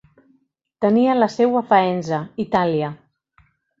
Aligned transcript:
Tenia 0.85 1.17
la 1.19 1.27
seu 1.33 1.53
a 1.61 1.63
Faenza, 1.73 2.23
Itàlia. 2.47 2.91